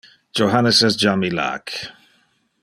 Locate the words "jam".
1.03-1.27